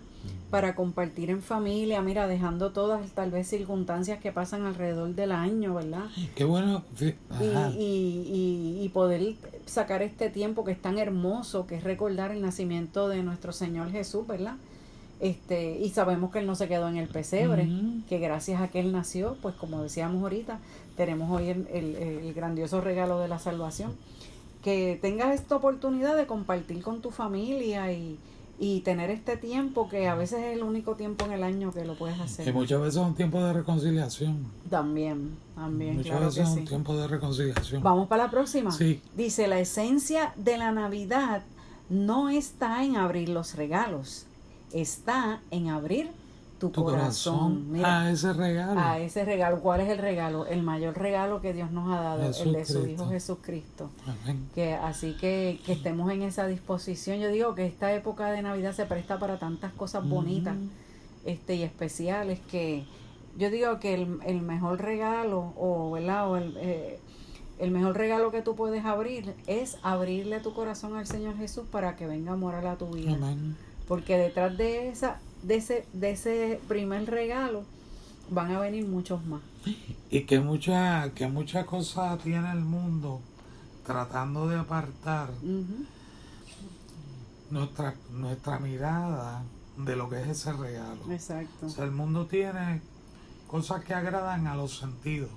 para 0.49 0.75
compartir 0.75 1.29
en 1.29 1.41
familia, 1.41 2.01
mira, 2.01 2.27
dejando 2.27 2.71
todas 2.71 3.09
tal 3.11 3.31
vez 3.31 3.47
circunstancias 3.47 4.19
que 4.19 4.31
pasan 4.31 4.65
alrededor 4.65 5.13
del 5.15 5.31
año, 5.31 5.73
¿verdad? 5.75 6.05
Qué 6.35 6.43
bueno. 6.43 6.83
Y, 6.99 7.05
y, 7.77 7.81
y, 7.81 8.83
y 8.83 8.89
poder 8.89 9.35
sacar 9.67 10.01
este 10.01 10.29
tiempo 10.29 10.63
que 10.65 10.71
es 10.71 10.81
tan 10.81 10.97
hermoso, 10.97 11.67
que 11.67 11.75
es 11.75 11.83
recordar 11.83 12.31
el 12.31 12.41
nacimiento 12.41 13.07
de 13.09 13.21
nuestro 13.23 13.51
Señor 13.53 13.91
Jesús, 13.91 14.25
¿verdad? 14.27 14.55
Este, 15.19 15.77
y 15.79 15.89
sabemos 15.89 16.31
que 16.31 16.39
Él 16.39 16.45
no 16.47 16.55
se 16.55 16.67
quedó 16.67 16.87
en 16.87 16.97
el 16.97 17.07
pesebre, 17.07 17.67
que 18.07 18.19
gracias 18.19 18.61
a 18.61 18.67
que 18.67 18.79
Él 18.79 18.91
nació, 18.91 19.35
pues 19.41 19.55
como 19.55 19.81
decíamos 19.83 20.21
ahorita, 20.23 20.59
tenemos 20.95 21.29
hoy 21.31 21.49
el, 21.49 21.67
el- 21.73 21.95
el 21.95 22.33
grandioso 22.33 22.81
regalo 22.81 23.19
de 23.19 23.27
la 23.27 23.39
salvación. 23.39 23.93
Que 24.63 24.97
tengas 25.01 25.33
esta 25.33 25.55
oportunidad 25.55 26.15
de 26.17 26.25
compartir 26.27 26.81
con 26.83 27.01
tu 27.01 27.11
familia 27.11 27.91
y, 27.93 28.17
y 28.59 28.81
tener 28.81 29.11
este 29.11 29.37
tiempo 29.37 29.87
que 29.87 30.07
a 30.07 30.15
veces 30.15 30.39
es 30.39 30.57
el 30.57 30.63
único 30.63 30.95
tiempo 30.95 31.25
en 31.25 31.33
el 31.33 31.43
año 31.43 31.71
que 31.71 31.85
lo 31.85 31.95
puedes 31.95 32.17
Que 32.17 32.23
hacer. 32.23 32.53
muchas 32.53 32.79
veces 32.81 32.95
es 32.95 33.07
un 33.07 33.13
tiempo 33.15 33.43
de 33.43 33.53
reconciliación. 33.53 34.45
También, 34.69 35.37
también, 35.55 35.97
muchas 35.97 36.11
claro 36.11 36.25
veces 36.25 36.35
que 36.37 36.41
es 36.49 36.53
sí. 36.53 36.59
un 36.61 36.65
tiempo 36.65 36.97
de 36.97 37.07
reconciliación. 37.07 37.83
Vamos 37.83 38.07
para 38.07 38.23
la 38.25 38.31
próxima. 38.31 38.71
Sí. 38.71 39.01
Dice, 39.15 39.47
la 39.47 39.59
esencia 39.59 40.33
de 40.35 40.57
la 40.57 40.71
Navidad 40.71 41.43
no 41.89 42.29
está 42.29 42.83
en 42.83 42.97
abrir 42.97 43.29
los 43.29 43.55
regalos, 43.55 44.25
está 44.73 45.39
en 45.51 45.69
abrir 45.69 46.09
tu, 46.59 46.69
Tu 46.69 46.83
corazón. 46.83 47.37
corazón. 47.37 47.71
Mira, 47.71 48.01
a 48.01 48.11
ese 48.11 48.33
regalo. 48.33 48.79
a 48.79 48.99
ese 48.99 49.25
regalo. 49.25 49.59
¿Cuál 49.59 49.81
es 49.81 49.89
el 49.89 49.97
regalo? 49.97 50.45
El 50.45 50.63
mayor 50.63 50.97
regalo 50.97 51.41
que 51.41 51.53
Dios 51.53 51.71
nos 51.71 51.89
ha 51.95 52.01
dado, 52.01 52.23
el 52.23 52.53
de 52.53 52.65
su. 52.65 52.87
Hijo 52.87 53.07
Jesucristo. 53.09 53.89
Amén. 54.05 54.47
Que, 54.55 54.73
así 54.73 55.13
que, 55.13 55.59
que 55.65 55.73
estemos 55.73 56.11
en 56.11 56.23
esa 56.23 56.47
disposición. 56.47 57.19
Yo 57.19 57.29
digo 57.29 57.55
que 57.55 57.65
esta 57.65 57.93
época 57.93 58.31
de 58.31 58.41
Navidad 58.41 58.73
se 58.73 58.85
presta 58.85 59.19
para 59.19 59.37
tantas 59.37 59.71
cosas 59.73 60.07
bonitas 60.07 60.55
este, 61.25 61.55
y 61.55 61.63
especiales 61.63 62.39
que 62.49 62.85
yo 63.37 63.51
digo 63.51 63.79
que 63.79 63.93
el, 63.93 64.19
el 64.25 64.41
mejor 64.41 64.81
regalo 64.81 65.53
o, 65.57 65.91
¿verdad? 65.91 66.31
O 66.31 66.37
el, 66.37 66.55
eh, 66.57 66.99
el 67.59 67.71
mejor 67.71 67.95
regalo 67.95 68.31
que 68.31 68.41
tú 68.41 68.55
puedes 68.55 68.83
abrir 68.85 69.33
es 69.45 69.77
abrirle 69.83 70.39
tu 70.39 70.53
corazón 70.53 70.95
al 70.95 71.05
Señor 71.05 71.37
Jesús 71.37 71.65
para 71.71 71.95
que 71.95 72.07
venga 72.07 72.33
a 72.33 72.35
morar 72.35 72.65
a 72.65 72.77
tu 72.77 72.87
vida. 72.87 73.13
Amén. 73.13 73.55
Porque 73.87 74.17
detrás 74.17 74.57
de 74.57 74.89
esa 74.89 75.19
de 75.47 75.55
ese 75.55 75.85
de 75.93 76.11
ese 76.11 76.59
primer 76.67 77.09
regalo 77.09 77.63
van 78.29 78.51
a 78.51 78.59
venir 78.59 78.85
muchos 78.85 79.25
más. 79.25 79.41
Y 80.09 80.21
que 80.21 80.39
mucha, 80.39 81.11
que 81.13 81.27
muchas 81.27 81.65
cosas 81.65 82.19
tiene 82.19 82.51
el 82.51 82.59
mundo 82.59 83.21
tratando 83.85 84.47
de 84.49 84.57
apartar 84.57 85.29
nuestra, 87.49 87.95
nuestra 88.11 88.59
mirada 88.59 89.43
de 89.77 89.95
lo 89.95 90.09
que 90.09 90.21
es 90.21 90.27
ese 90.27 90.51
regalo. 90.51 90.99
Exacto. 91.09 91.67
O 91.67 91.69
sea, 91.69 91.85
el 91.85 91.91
mundo 91.91 92.25
tiene 92.25 92.81
cosas 93.47 93.83
que 93.85 93.93
agradan 93.93 94.47
a 94.47 94.55
los 94.55 94.77
sentidos, 94.77 95.29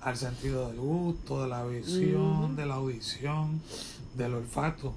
al 0.00 0.16
sentido 0.16 0.68
del 0.68 0.80
gusto, 0.80 1.42
de 1.42 1.48
la 1.48 1.64
visión, 1.64 2.56
de 2.56 2.66
la 2.66 2.74
audición, 2.74 3.60
del 4.16 4.34
olfato, 4.34 4.94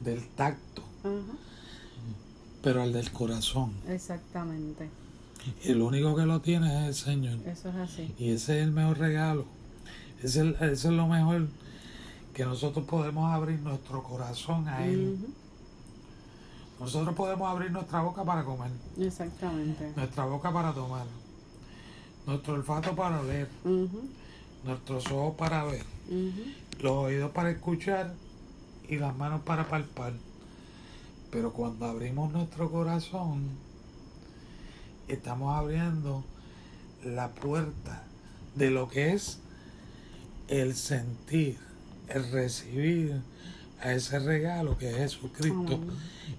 del 0.00 0.26
tacto. 0.28 0.82
Pero 2.62 2.82
al 2.82 2.92
del 2.92 3.10
corazón. 3.12 3.72
Exactamente. 3.88 4.88
El 5.64 5.80
único 5.80 6.14
que 6.14 6.26
lo 6.26 6.40
tiene 6.40 6.82
es 6.82 6.88
el 6.88 6.94
Señor. 7.12 7.38
Eso 7.46 7.70
es 7.70 7.76
así. 7.76 8.14
Y 8.18 8.30
ese 8.30 8.58
es 8.58 8.64
el 8.64 8.72
mejor 8.72 8.98
regalo. 8.98 9.46
Ese 10.22 10.50
es, 10.50 10.54
ese 10.60 10.88
es 10.88 10.94
lo 10.94 11.06
mejor 11.06 11.48
que 12.34 12.44
nosotros 12.44 12.84
podemos 12.86 13.32
abrir 13.32 13.58
nuestro 13.60 14.02
corazón 14.02 14.68
a 14.68 14.86
Él. 14.86 15.16
Nosotros 16.78 17.14
podemos 17.14 17.48
abrir 17.50 17.70
nuestra 17.70 18.00
boca 18.02 18.24
para 18.24 18.42
comer, 18.44 18.70
Exactamente. 18.98 19.92
nuestra 19.96 20.24
boca 20.24 20.50
para 20.50 20.72
tomar, 20.72 21.04
nuestro 22.26 22.54
olfato 22.54 22.96
para 22.96 23.20
oler, 23.20 23.48
Ujú. 23.64 24.00
nuestros 24.64 25.06
ojos 25.10 25.34
para 25.36 25.64
ver, 25.64 25.84
los 26.80 26.92
oídos 26.92 27.30
para 27.32 27.50
escuchar 27.50 28.14
y 28.88 28.96
las 28.96 29.14
manos 29.14 29.42
para 29.42 29.68
palpar. 29.68 30.14
Pero 31.30 31.52
cuando 31.52 31.86
abrimos 31.86 32.32
nuestro 32.32 32.70
corazón, 32.70 33.42
estamos 35.08 35.56
abriendo 35.56 36.24
la 37.04 37.28
puerta 37.30 38.02
de 38.56 38.70
lo 38.70 38.88
que 38.88 39.12
es 39.12 39.38
el 40.48 40.74
sentir, 40.74 41.56
el 42.08 42.30
recibir 42.32 43.20
a 43.80 43.92
ese 43.92 44.18
regalo 44.18 44.76
que 44.76 44.90
es 44.90 44.96
Jesucristo 44.96 45.74
Amén. 45.74 45.90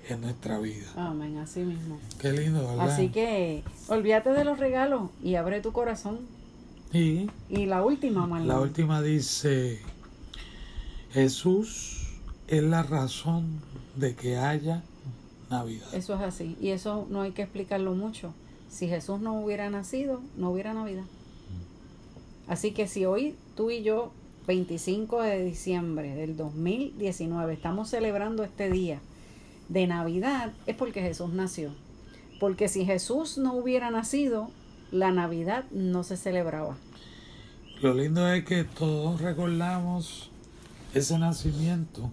en 0.10 0.22
nuestra 0.22 0.60
vida. 0.60 0.88
Amén, 0.96 1.38
así 1.38 1.62
mismo. 1.62 2.00
Qué 2.20 2.34
lindo, 2.34 2.68
¿verdad? 2.68 2.92
Así 2.92 3.10
que 3.10 3.64
olvídate 3.88 4.32
de 4.32 4.44
los 4.44 4.60
regalos 4.60 5.10
y 5.24 5.36
abre 5.36 5.62
tu 5.62 5.72
corazón. 5.72 6.20
Y 6.94 7.30
Y 7.50 7.66
la 7.66 7.84
última, 7.84 8.28
Marlon. 8.28 8.48
la 8.50 8.60
última 8.60 9.02
dice, 9.02 9.80
Jesús 11.14 12.10
es 12.48 12.62
la 12.62 12.84
razón 12.84 13.62
de 13.96 14.16
que 14.16 14.38
haya 14.38 14.84
Navidad. 15.50 15.94
Eso 15.94 16.16
es 16.16 16.22
así. 16.22 16.56
Y 16.62 16.70
eso 16.70 17.08
no 17.10 17.22
hay 17.22 17.32
que 17.32 17.42
explicarlo 17.42 17.94
mucho. 17.94 18.34
Si 18.70 18.88
Jesús 18.88 19.20
no 19.20 19.40
hubiera 19.40 19.70
nacido, 19.70 20.22
no 20.38 20.52
hubiera 20.52 20.74
Navidad. 20.74 21.04
Así 22.48 22.72
que 22.72 22.88
si 22.88 23.06
hoy 23.06 23.36
tú 23.56 23.72
y 23.72 23.84
yo, 23.84 24.12
25 24.48 25.22
de 25.22 25.44
diciembre 25.44 26.16
del 26.16 26.36
2019, 26.36 27.54
estamos 27.54 27.90
celebrando 27.90 28.44
este 28.44 28.70
día 28.70 29.00
de 29.70 29.88
Navidad, 29.88 30.52
es 30.66 30.76
porque 30.76 31.02
Jesús 31.02 31.32
nació. 31.32 31.72
Porque 32.40 32.68
si 32.68 32.86
Jesús 32.86 33.38
no 33.38 33.54
hubiera 33.54 33.92
nacido, 33.92 34.50
la 34.92 35.12
Navidad 35.12 35.66
no 35.72 36.04
se 36.04 36.18
celebraba. 36.18 36.76
Lo 37.82 37.94
lindo 37.94 38.28
es 38.32 38.44
que 38.46 38.64
todos 38.64 39.22
recordamos 39.22 40.30
ese 40.94 41.18
nacimiento 41.18 42.12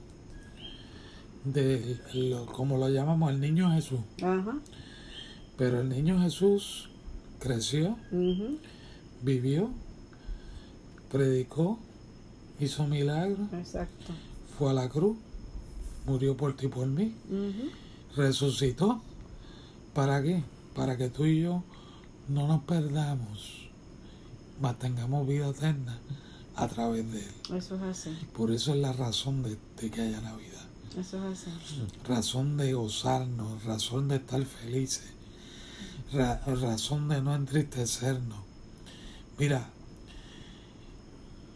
de 1.45 1.99
lo, 2.15 2.47
como 2.47 2.77
lo 2.79 2.89
llamamos 2.89 3.31
el 3.31 3.41
niño 3.41 3.71
Jesús. 3.73 4.01
Ajá. 4.23 4.59
Pero 5.57 5.81
el 5.81 5.89
niño 5.89 6.21
Jesús 6.21 6.89
creció, 7.41 7.97
vivió, 9.23 9.71
predicó, 11.11 11.79
hizo 12.61 12.87
milagros, 12.87 13.53
Exacto. 13.53 14.13
fue 14.57 14.71
a 14.71 14.75
la 14.75 14.89
cruz, 14.89 15.17
murió 16.07 16.37
por 16.37 16.57
ti 16.57 16.67
y 16.67 16.69
por 16.69 16.87
mí, 16.87 17.15
resucitó. 18.17 19.01
¿Para 19.95 20.23
qué? 20.23 20.45
Para 20.75 20.97
que 20.97 21.09
tú 21.09 21.25
y 21.25 21.41
yo 21.41 21.65
no 22.29 22.47
nos 22.47 22.63
perdamos, 22.63 23.69
mas 24.61 24.79
tengamos 24.79 25.27
vida 25.27 25.49
eterna 25.49 25.99
a 26.55 26.69
través 26.69 27.11
de 27.11 27.19
Él. 27.21 27.57
Eso 27.57 27.75
es 27.77 27.83
así. 27.83 28.11
Por 28.33 28.53
eso 28.53 28.73
es 28.75 28.79
la 28.79 28.93
razón 28.93 29.43
de, 29.43 29.57
de 29.81 29.91
que 29.91 30.03
haya 30.03 30.21
Navidad. 30.21 30.68
Eso 30.97 31.29
es 31.31 31.41
así. 31.47 31.87
Razón 32.07 32.57
de 32.57 32.73
gozarnos, 32.73 33.65
razón 33.65 34.09
de 34.09 34.17
estar 34.17 34.45
felices, 34.45 35.13
ra- 36.13 36.41
razón 36.47 37.09
de 37.09 37.21
no 37.21 37.35
entristecernos. 37.35 38.39
Mira, 39.39 39.69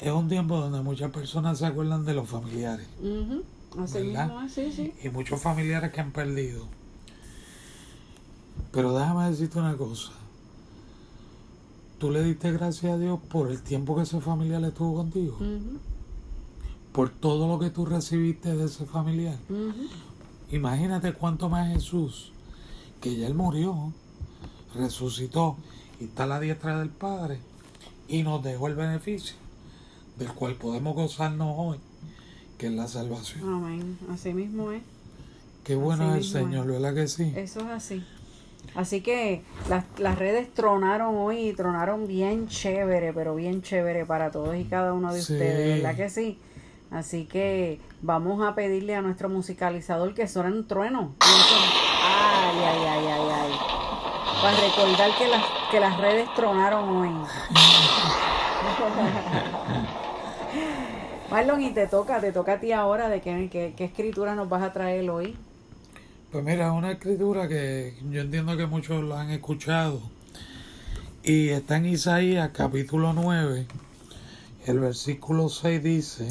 es 0.00 0.12
un 0.12 0.28
tiempo 0.28 0.56
donde 0.58 0.80
muchas 0.82 1.10
personas 1.10 1.58
se 1.58 1.66
acuerdan 1.66 2.04
de 2.04 2.14
los 2.14 2.28
familiares 2.28 2.86
es, 4.46 4.52
sí, 4.52 4.70
sí. 4.72 4.92
y 5.02 5.08
muchos 5.08 5.40
familiares 5.40 5.92
que 5.92 6.00
han 6.00 6.12
perdido. 6.12 6.66
Pero 8.70 8.96
déjame 8.96 9.30
decirte 9.30 9.58
una 9.58 9.76
cosa. 9.76 10.12
Tú 11.98 12.10
le 12.10 12.22
diste 12.22 12.50
gracias 12.52 12.92
a 12.92 12.98
Dios 12.98 13.20
por 13.30 13.50
el 13.50 13.62
tiempo 13.62 13.94
que 13.96 14.02
ese 14.02 14.20
familiar 14.20 14.62
estuvo 14.64 14.94
contigo, 14.96 15.36
Ujú, 15.36 15.78
por 16.92 17.10
todo 17.10 17.48
lo 17.48 17.58
que 17.58 17.70
tú 17.70 17.86
recibiste 17.86 18.54
de 18.54 18.66
ese 18.66 18.84
familiar. 18.86 19.36
Imagínate 20.50 21.12
cuánto 21.14 21.48
más 21.48 21.72
Jesús, 21.72 22.32
que 23.00 23.16
ya 23.16 23.26
Él 23.26 23.34
murió, 23.34 23.92
resucitó 24.74 25.56
y 26.00 26.04
está 26.04 26.24
a 26.24 26.26
la 26.26 26.40
diestra 26.40 26.78
del 26.78 26.90
Padre 26.90 27.38
y 28.08 28.22
nos 28.22 28.42
dejó 28.42 28.68
el 28.68 28.74
beneficio 28.74 29.36
del 30.18 30.28
cual 30.34 30.54
podemos 30.56 30.94
gozarnos 30.94 31.54
hoy, 31.56 31.78
que 32.58 32.66
es 32.66 32.72
la 32.72 32.86
salvación. 32.86 33.42
Amén. 33.48 33.98
Así 34.12 34.34
mismo 34.34 34.70
es. 34.72 34.82
Qué 35.64 35.74
bueno 35.74 36.14
es 36.14 36.26
el 36.26 36.30
Señor, 36.30 36.66
¿verdad 36.66 36.94
que 36.94 37.08
sí? 37.08 37.32
Eso 37.36 37.60
es 37.60 37.66
así. 37.66 38.04
Así 38.74 39.00
que 39.00 39.42
las, 39.68 39.84
las 39.98 40.18
redes 40.18 40.52
tronaron 40.52 41.16
hoy 41.16 41.48
y 41.48 41.52
tronaron 41.52 42.06
bien 42.06 42.48
chévere, 42.48 43.12
pero 43.12 43.34
bien 43.34 43.62
chévere 43.62 44.04
para 44.04 44.30
todos 44.30 44.56
y 44.56 44.64
cada 44.64 44.92
uno 44.92 45.12
de 45.12 45.22
Sí. 45.22 45.32
ustedes, 45.32 45.82
¿verdad 45.82 45.96
que 45.96 46.10
sí? 46.10 46.38
Así 46.92 47.24
que 47.24 47.80
vamos 48.02 48.46
a 48.46 48.54
pedirle 48.54 48.94
a 48.94 49.02
nuestro 49.02 49.28
musicalizador 49.30 50.12
que 50.14 50.28
suenen 50.28 50.66
truenos. 50.66 51.06
Bien 51.18 51.40
son- 51.48 51.58
Ay, 52.04 52.58
ay, 52.58 52.86
ay, 52.86 53.06
ay, 53.06 53.28
ay. 53.32 53.52
Para 54.42 54.56
recordar 54.60 55.10
que 55.16 55.28
las, 55.28 55.44
que 55.70 55.80
las 55.80 55.96
redes 55.98 56.28
tronaron 56.34 56.88
hoy. 56.96 57.10
Marlon, 61.30 61.62
y 61.62 61.70
te 61.72 61.86
toca, 61.86 62.20
te 62.20 62.32
toca 62.32 62.54
a 62.54 62.60
ti 62.60 62.72
ahora 62.72 63.08
de 63.08 63.20
qué, 63.22 63.48
qué, 63.50 63.72
qué 63.76 63.84
escritura 63.84 64.34
nos 64.34 64.48
vas 64.48 64.62
a 64.62 64.72
traer 64.72 65.08
hoy. 65.08 65.36
Pues 66.30 66.44
mira, 66.44 66.66
es 66.66 66.72
una 66.72 66.92
escritura 66.92 67.48
que 67.48 67.96
yo 68.10 68.20
entiendo 68.20 68.56
que 68.56 68.66
muchos 68.66 69.02
la 69.04 69.22
han 69.22 69.30
escuchado. 69.30 70.00
Y 71.22 71.48
está 71.50 71.76
en 71.76 71.86
Isaías 71.86 72.50
capítulo 72.52 73.12
9. 73.14 73.66
El 74.66 74.78
versículo 74.80 75.48
6 75.48 75.82
dice, 75.82 76.28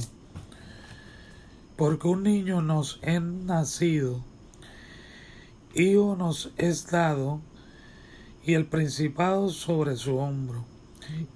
porque 1.82 2.08
un 2.08 2.22
niño 2.22 2.62
nos 2.62 3.00
es 3.02 3.20
nacido, 3.24 4.24
hijo 5.74 6.16
nos 6.16 6.54
es 6.58 6.86
dado, 6.92 7.42
y 8.46 8.54
el 8.54 8.68
principado 8.68 9.50
sobre 9.50 9.96
su 9.96 10.18
hombro, 10.18 10.64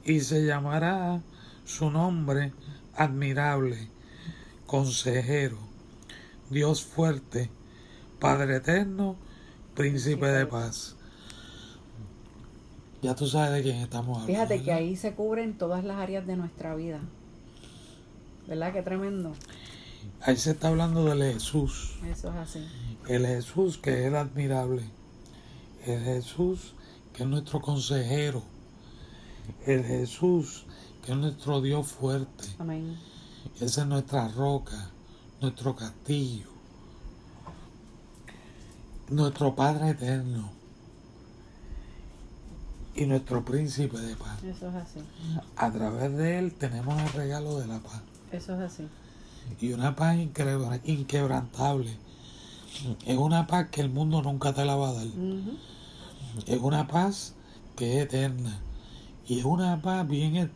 y 0.04 0.20
se 0.20 0.46
llamará 0.46 1.24
su 1.64 1.90
nombre 1.90 2.54
admirable, 2.94 3.90
consejero, 4.68 5.58
Dios 6.52 6.84
fuerte, 6.84 7.50
Padre 8.20 8.58
eterno, 8.58 9.16
príncipe 9.74 10.28
de 10.28 10.46
paz. 10.46 10.96
Ya 13.02 13.16
tú 13.16 13.26
sabes 13.26 13.52
de 13.52 13.64
quién 13.64 13.78
estamos 13.78 14.22
hablando. 14.22 14.28
Fíjate 14.28 14.62
que 14.62 14.72
ahí 14.72 14.96
se 14.96 15.16
cubren 15.16 15.58
todas 15.58 15.84
las 15.84 15.98
áreas 15.98 16.28
de 16.28 16.36
nuestra 16.36 16.76
vida. 16.76 17.00
¿Verdad? 18.48 18.74
Qué 18.74 18.84
tremendo. 18.84 19.34
Ahí 20.22 20.38
se 20.38 20.52
está 20.52 20.70
hablando 20.70 21.06
del 21.06 21.34
Jesús. 21.34 21.98
Eso 22.06 22.30
es 22.30 22.36
así. 22.36 22.68
El 23.08 23.26
Jesús 23.26 23.78
que 23.78 24.02
es 24.02 24.06
el 24.08 24.16
admirable. 24.16 24.84
El 25.86 26.04
Jesús 26.04 26.74
que 27.14 27.24
es 27.24 27.30
nuestro 27.30 27.62
consejero. 27.62 28.44
El 29.66 29.84
Jesús 29.84 30.66
que 31.04 31.12
es 31.12 31.18
nuestro 31.18 31.62
Dios 31.62 31.88
fuerte. 31.88 32.48
Amén. 32.58 32.98
Esa 33.60 33.82
es 33.82 33.88
nuestra 33.88 34.28
roca, 34.28 34.90
nuestro 35.40 35.76
castillo, 35.76 36.48
nuestro 39.10 39.56
Padre 39.56 39.92
eterno 39.92 40.52
y 42.96 43.06
nuestro 43.06 43.46
príncipe 43.46 43.98
de 44.00 44.16
paz. 44.16 44.44
Eso 44.44 44.70
es 44.70 44.76
así. 44.76 45.00
A 45.56 45.72
través 45.72 46.18
de 46.18 46.40
Él 46.40 46.54
tenemos 46.54 47.00
el 47.02 47.10
regalo 47.10 47.60
de 47.60 47.68
la 47.68 47.80
paz 47.80 48.02
Eso 48.32 48.56
es 48.56 48.72
así. 48.74 48.88
Y 49.62 49.74
una 49.74 49.96
paz 49.96 50.18
inquebrantable. 50.86 51.98
Es 53.06 53.18
una 53.18 53.48
paz 53.48 53.70
que 53.72 53.82
el 53.82 53.90
mundo 53.90 54.22
nunca 54.22 54.54
te 54.54 54.66
la 54.66 54.76
va 54.76 54.90
a 54.90 54.94
dar. 54.94 55.08
Es 56.46 56.60
una 56.62 56.88
paz 56.88 57.34
que 57.76 57.98
es 57.98 58.04
eterna. 58.06 58.60
Y 59.28 59.40
es 59.40 59.46
una 59.46 59.82
paz 59.82 60.08
bien... 60.08 60.52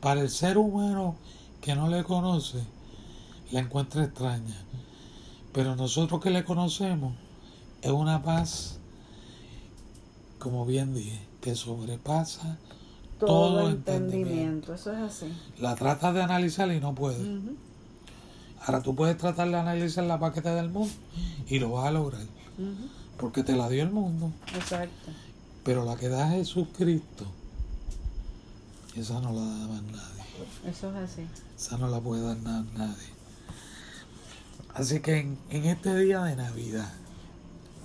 Para 0.00 0.20
el 0.20 0.28
ser 0.30 0.58
humano 0.58 1.16
que 1.60 1.74
no 1.74 1.88
le 1.88 2.04
conoce, 2.04 2.62
la 3.50 3.60
encuentra 3.60 4.04
extraña. 4.04 4.54
Pero 5.52 5.76
nosotros 5.76 6.20
que 6.20 6.30
le 6.30 6.44
conocemos, 6.44 7.14
es 7.80 7.90
una 7.90 8.22
paz, 8.22 8.78
como 10.38 10.66
bien 10.66 10.94
dije, 10.94 11.20
que 11.40 11.54
sobrepasa 11.54 12.58
Todo, 13.18 13.28
todo, 13.28 13.70
entendimiento. 13.70 13.92
entendimiento. 13.92 14.74
Eso 14.74 14.92
es 14.92 14.98
así. 14.98 15.32
La 15.58 15.74
tratas 15.74 16.12
de 16.14 16.22
analizar 16.22 16.70
y 16.70 16.80
no 16.80 16.94
puedes. 16.94 17.20
Ujú. 17.20 17.56
Ahora 18.66 18.82
tú 18.82 18.94
puedes 18.94 19.16
tratar 19.18 19.48
de 19.48 19.56
analizar 19.56 20.04
la 20.04 20.18
paquete 20.18 20.48
del 20.50 20.70
mundo 20.70 20.92
y 21.48 21.58
lo 21.58 21.70
vas 21.72 21.86
a 21.88 21.90
lograr. 21.92 22.22
Porque 23.18 23.42
te 23.42 23.54
la 23.56 23.68
dio 23.68 23.82
el 23.82 23.90
mundo. 23.90 24.32
Exacto. 24.54 25.10
Pero 25.64 25.84
la 25.84 25.96
que 25.96 26.08
da 26.08 26.28
Jesucristo, 26.30 27.26
esa 28.96 29.20
no 29.20 29.32
la 29.32 29.40
da 29.40 29.66
más 29.68 29.82
nadie. 29.82 30.24
Eso 30.66 30.90
es 30.90 30.96
así. 30.96 31.26
Esa 31.56 31.78
no 31.78 31.88
la 31.88 32.00
puede 32.00 32.22
dar 32.22 32.36
na- 32.38 32.66
nadie. 32.74 33.14
Así 34.74 35.00
que 35.00 35.18
en, 35.18 35.38
en 35.50 35.64
este 35.66 35.94
día 35.96 36.22
de 36.22 36.36
Navidad, 36.36 36.92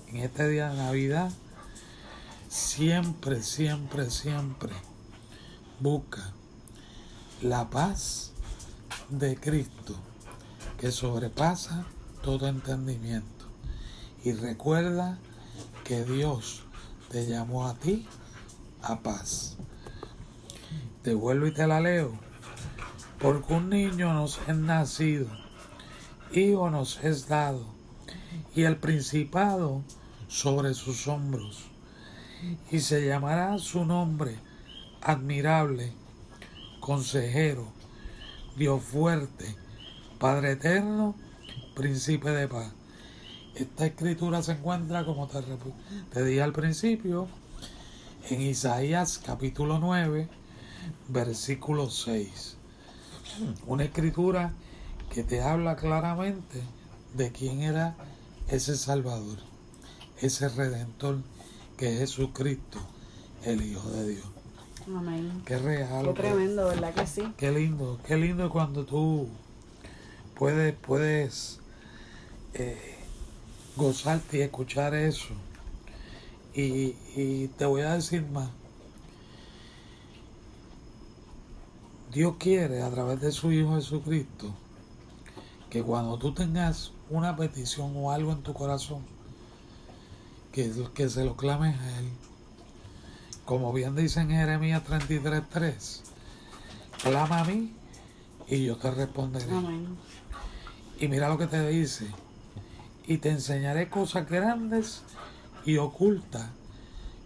en 0.08 0.18
este 0.18 0.48
día 0.48 0.70
de 0.70 0.78
Navidad, 0.78 1.32
siempre, 2.48 3.44
siempre, 3.44 4.10
siempre 4.10 4.74
busca 5.80 6.32
la 7.42 7.70
paz 7.70 8.32
de 9.10 9.38
Cristo 9.38 9.96
que 10.80 10.92
sobrepasa 10.92 11.86
todo 12.24 12.48
entendimiento. 12.48 13.46
Y 14.24 14.34
recuerda 14.34 15.18
que 15.84 16.04
Dios 16.04 16.64
te 17.10 17.26
llamó 17.26 17.68
a 17.68 17.76
ti 17.76 18.06
a 18.82 19.00
paz. 19.00 19.58
Te 21.04 21.14
vuelvo 21.14 21.48
y 21.48 21.54
te 21.54 21.68
la 21.68 21.80
leo. 21.80 22.14
Porque 23.20 23.54
un 23.54 23.70
niño 23.70 24.14
nos 24.14 24.40
es 24.48 24.56
nacido, 24.56 25.28
hijo 26.32 26.70
nos 26.70 27.04
es 27.04 27.28
dado, 27.28 27.66
y 28.56 28.64
el 28.64 28.78
principado 28.78 29.84
sobre 30.30 30.74
sus 30.74 31.08
hombros. 31.08 31.66
Y 32.72 32.80
se 32.80 33.06
llamará 33.06 33.58
su 33.58 33.84
nombre 33.84 34.40
admirable, 35.02 35.92
consejero, 36.80 37.68
Dios 38.56 38.82
fuerte, 38.82 39.56
Padre 40.20 40.52
eterno, 40.52 41.16
príncipe 41.76 42.30
de 42.32 42.48
paz. 42.48 42.72
Esta 43.56 43.86
escritura 43.86 44.42
se 44.44 44.54
encuentra, 44.54 45.06
como 45.06 45.28
te, 45.28 45.40
te 46.14 46.24
dije 46.26 46.42
al 46.42 46.54
principio, 46.54 47.28
en 48.30 48.42
Isaías 48.42 49.18
capítulo 49.26 49.80
9, 49.80 50.28
versículo 51.08 51.90
6. 51.90 52.58
Una 53.68 53.84
escritura 53.86 54.54
que 55.14 55.24
te 55.24 55.42
habla 55.42 55.76
claramente 55.76 56.62
de 57.16 57.32
quién 57.32 57.62
era 57.62 57.96
ese 58.48 58.76
Salvador, 58.78 59.38
ese 60.22 60.50
Redentor 60.50 61.20
que 61.78 61.94
es 61.94 62.00
Jesucristo, 62.00 62.80
el 63.44 63.62
Hijo 63.66 63.90
de 63.92 64.10
Dios. 64.10 64.26
Amén. 64.88 65.44
Qué 65.46 65.58
real. 65.60 66.08
Qué- 66.08 66.14
tremendo, 66.14 66.66
¿verdad 66.68 66.94
que 66.94 67.08
sí? 67.08 67.24
Qué 67.38 67.52
lindo, 67.52 68.00
qué 68.06 68.18
lindo 68.18 68.50
cuando 68.50 68.86
tú 68.86 69.28
puedes, 70.40 70.74
puedes 70.74 71.60
eh, 72.54 72.96
gozarte 73.76 74.38
y 74.38 74.42
escuchar 74.42 74.96
eso. 74.96 75.28
Y, 76.56 77.48
te 77.58 77.66
voy 77.66 77.82
a 77.82 77.94
decir 77.94 78.26
más. 78.28 78.50
Dios 82.12 82.36
quiere 82.40 82.82
a 82.82 82.90
través 82.90 83.22
de 83.22 83.32
su 83.32 83.52
Hijo 83.52 83.76
Jesucristo 83.76 84.54
que 85.70 85.84
cuando 85.84 86.18
tú 86.18 86.34
tengas 86.34 86.92
una 87.10 87.36
petición 87.36 87.94
o 87.96 88.12
algo 88.12 88.32
en 88.32 88.42
tu 88.42 88.54
corazón, 88.54 89.04
que, 90.52 90.72
que 90.96 91.08
se 91.08 91.24
lo 91.24 91.38
clames 91.38 91.80
a 91.80 92.00
Él. 92.00 92.10
Como 93.46 93.72
bien 93.72 93.96
dice 93.96 94.22
en 94.22 94.32
Jeremías 94.32 94.84
33.3, 94.86 96.02
clama 97.04 97.40
a 97.42 97.44
mí 97.46 97.74
y 98.48 98.66
yo 98.66 98.76
te 98.78 98.92
responderé. 98.92 99.52
Amén. 99.52 99.98
Y 101.00 101.08
mira 101.08 101.30
lo 101.30 101.38
que 101.38 101.48
te 101.48 101.68
dice. 101.70 102.08
Y 103.08 103.18
te 103.18 103.30
enseñaré 103.30 103.90
cosas 103.90 104.30
grandes 104.30 105.02
y 105.66 105.78
ocultas 105.78 106.48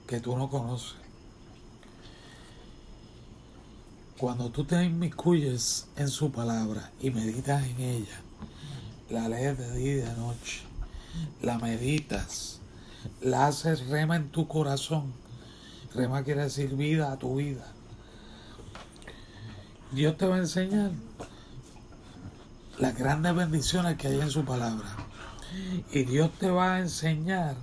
que 0.07 0.19
tú 0.19 0.37
no 0.37 0.49
conoces. 0.49 0.95
Cuando 4.17 4.51
tú 4.51 4.63
te 4.63 4.81
inmiscuyes 4.83 5.87
en 5.97 6.07
su 6.07 6.31
palabra 6.31 6.91
y 7.01 7.09
meditas 7.09 7.65
en 7.65 7.79
ella, 7.81 8.21
la 9.09 9.27
lees 9.27 9.57
de 9.57 9.75
día 9.75 9.91
y 9.91 9.95
de 9.95 10.13
noche, 10.13 10.61
la 11.41 11.57
meditas, 11.57 12.59
la 13.21 13.47
haces 13.47 13.87
rema 13.87 14.15
en 14.15 14.29
tu 14.29 14.47
corazón. 14.47 15.11
Rema 15.93 16.23
quiere 16.23 16.43
decir 16.43 16.75
vida 16.75 17.11
a 17.11 17.17
tu 17.17 17.35
vida. 17.35 17.65
Dios 19.91 20.15
te 20.17 20.25
va 20.25 20.35
a 20.35 20.39
enseñar 20.39 20.91
las 22.79 22.97
grandes 22.97 23.35
bendiciones 23.35 23.97
que 23.97 24.07
hay 24.07 24.19
en 24.19 24.29
su 24.31 24.43
palabra. 24.45 24.87
Y 25.91 26.03
Dios 26.03 26.31
te 26.39 26.49
va 26.49 26.75
a 26.75 26.79
enseñar 26.79 27.55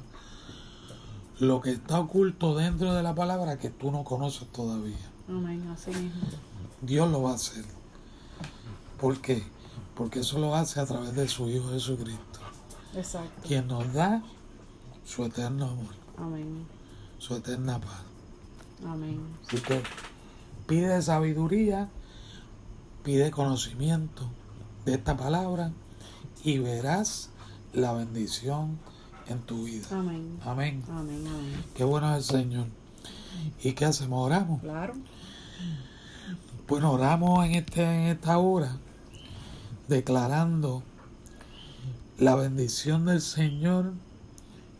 lo 1.38 1.60
que 1.60 1.72
está 1.72 1.98
oculto 1.98 2.54
dentro 2.54 2.94
de 2.94 3.02
la 3.02 3.14
palabra 3.14 3.58
que 3.58 3.70
tú 3.70 3.90
no 3.90 4.04
conoces 4.04 4.46
todavía. 4.52 5.10
Amén. 5.28 5.66
Así 5.72 5.90
mismo. 5.90 6.20
Dios 6.82 7.10
lo 7.10 7.22
va 7.22 7.32
a 7.32 7.34
hacer. 7.34 7.64
¿Por 9.00 9.20
qué? 9.20 9.42
Porque 9.94 10.20
eso 10.20 10.38
lo 10.38 10.54
hace 10.54 10.80
a 10.80 10.86
través 10.86 11.14
de 11.14 11.28
su 11.28 11.48
Hijo 11.48 11.70
Jesucristo, 11.70 12.40
Exacto. 12.94 13.42
quien 13.46 13.66
nos 13.66 13.92
da 13.92 14.22
su 15.04 15.24
eterno 15.24 15.66
amor, 15.70 15.94
Amén. 16.16 16.66
su 17.18 17.34
eterna 17.34 17.78
paz. 17.80 18.02
Amén. 18.86 19.20
Así 19.46 19.58
que 19.60 19.82
pide 20.66 21.02
sabiduría, 21.02 21.88
pide 23.02 23.30
conocimiento 23.30 24.26
de 24.84 24.94
esta 24.94 25.16
palabra 25.16 25.72
y 26.42 26.58
verás 26.58 27.30
la 27.72 27.92
bendición 27.92 28.78
en 29.28 29.40
tu 29.40 29.64
vida. 29.64 29.86
Amén. 29.90 30.38
Amén. 30.44 30.82
Amén. 30.88 31.24
Amén. 31.26 31.64
Qué 31.74 31.84
bueno 31.84 32.14
es 32.14 32.30
el 32.30 32.40
Señor. 32.40 32.66
¿Y 33.62 33.72
qué 33.72 33.84
hacemos? 33.84 34.26
Oramos. 34.26 34.60
Claro. 34.60 34.94
Bueno, 36.68 36.92
oramos 36.92 37.44
en, 37.44 37.52
este, 37.52 37.82
en 37.82 38.06
esta 38.08 38.38
hora 38.38 38.76
declarando 39.88 40.82
la 42.18 42.36
bendición 42.36 43.06
del 43.06 43.20
Señor 43.20 43.92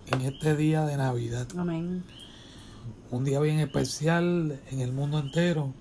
en 0.07 0.21
este 0.23 0.57
día 0.57 0.85
de 0.85 0.97
Navidad. 0.97 1.49
Amén. 1.57 2.05
Un 3.11 3.25
día 3.25 3.41
bien 3.41 3.59
especial 3.59 4.61
en 4.71 4.81
el 4.81 4.93
mundo 4.93 5.19
entero, 5.19 5.73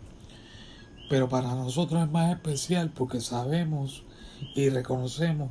pero 1.10 1.30
para 1.30 1.54
nosotros 1.54 2.04
es 2.04 2.12
más 2.12 2.32
especial 2.36 2.92
porque 2.92 3.22
sabemos 3.22 4.04
y 4.56 4.70
reconocemos 4.70 5.50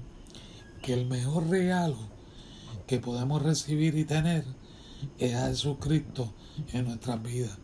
que 0.83 0.95
el 0.95 1.07
mejor 1.07 1.49
regalo 1.49 1.97
que 2.87 3.01
podemos 3.01 3.43
recibir 3.43 3.97
y 3.97 4.05
tener 4.05 4.45
es 5.19 5.35
a 5.35 5.49
Jesucristo 5.49 6.33
en 6.73 6.87
nuestras 6.87 7.23
vidas. 7.23 7.59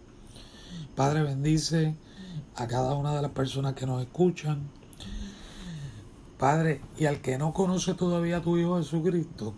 Padre, 0.94 1.22
bendice 1.22 1.94
a 2.56 2.66
cada 2.66 2.94
una 2.94 3.14
de 3.14 3.22
las 3.22 3.30
personas 3.32 3.74
que 3.74 3.86
nos 3.86 4.02
escuchan. 4.02 4.68
Padre, 6.38 6.80
y 6.98 7.06
al 7.06 7.20
que 7.20 7.38
no 7.38 7.52
conoce 7.52 7.94
todavía 7.94 8.38
a 8.38 8.42
tu 8.42 8.58
Hijo 8.58 8.76
Jesucristo, 8.78 9.54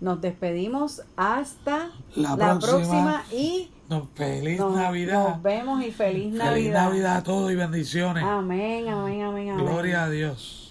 nos 0.00 0.20
despedimos 0.20 1.02
hasta 1.16 1.90
La 2.14 2.36
la, 2.36 2.58
próxima. 2.58 2.60
próxima. 2.60 3.24
y 3.32 3.70
No, 3.88 4.08
feliz 4.14 4.58
nos, 4.58 4.74
Navidad. 4.74 5.28
nos 5.28 5.42
vemos 5.42 5.82
y 5.84 5.90
feliz 5.90 6.24
Feliz 6.24 6.34
Navidad. 6.34 6.84
Navidad 6.84 7.16
a 7.18 7.22
todos 7.22 7.52
y 7.52 7.56
bendiciones. 7.56 8.24
Amén, 8.24 8.88
amén, 8.88 9.22
amén, 9.22 9.50
amén. 9.50 9.66
Gloria 9.66 10.04
a 10.04 10.10
Dios. 10.10 10.65